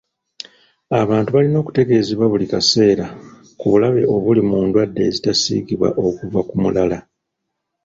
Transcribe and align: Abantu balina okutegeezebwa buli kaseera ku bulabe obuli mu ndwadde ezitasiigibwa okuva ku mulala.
Abantu 1.01 1.29
balina 1.35 1.57
okutegeezebwa 1.59 2.25
buli 2.31 2.45
kaseera 2.53 3.05
ku 3.59 3.65
bulabe 3.71 4.01
obuli 4.15 4.41
mu 4.49 4.57
ndwadde 4.65 5.01
ezitasiigibwa 5.09 5.89
okuva 6.07 6.39
ku 6.49 6.55
mulala. 6.61 6.99